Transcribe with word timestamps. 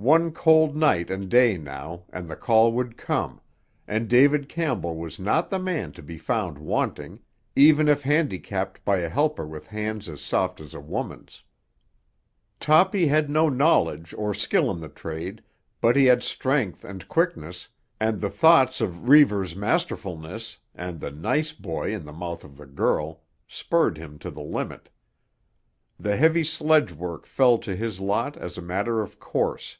One 0.00 0.30
cold 0.30 0.76
night 0.76 1.10
and 1.10 1.28
day 1.28 1.56
now, 1.58 2.04
and 2.12 2.28
the 2.30 2.36
call 2.36 2.70
would 2.74 2.96
come, 2.96 3.40
and 3.88 4.06
David 4.08 4.48
Campbell 4.48 4.94
was 4.94 5.18
not 5.18 5.50
the 5.50 5.58
man 5.58 5.90
to 5.94 6.02
be 6.04 6.16
found 6.16 6.56
wanting—even 6.56 7.88
if 7.88 8.02
handicapped 8.02 8.84
by 8.84 8.98
a 8.98 9.08
helper 9.08 9.44
with 9.44 9.66
hands 9.66 10.08
as 10.08 10.20
soft 10.20 10.60
as 10.60 10.72
a 10.72 10.78
woman's. 10.78 11.42
Toppy 12.60 13.08
had 13.08 13.28
no 13.28 13.48
knowledge 13.48 14.14
or 14.16 14.32
skill 14.32 14.70
in 14.70 14.78
the 14.78 14.88
trade, 14.88 15.42
but 15.80 15.96
he 15.96 16.04
had 16.04 16.22
strength 16.22 16.84
and 16.84 17.08
quickness, 17.08 17.66
and 17.98 18.20
the 18.20 18.30
thoughts 18.30 18.80
of 18.80 19.08
Reivers' 19.08 19.56
masterfulness, 19.56 20.58
and 20.76 21.00
the 21.00 21.10
"nice 21.10 21.50
boy" 21.52 21.92
in 21.92 22.04
the 22.04 22.12
mouth 22.12 22.44
of 22.44 22.56
the 22.56 22.66
girl, 22.66 23.22
spurred 23.48 23.98
him 23.98 24.16
to 24.20 24.30
the 24.30 24.44
limit. 24.44 24.90
The 25.98 26.16
heavy 26.16 26.44
sledgework 26.44 27.26
fell 27.26 27.58
to 27.58 27.74
his 27.74 27.98
lot 27.98 28.36
as 28.36 28.56
a 28.56 28.62
matter 28.62 29.00
of 29.00 29.18
course. 29.18 29.78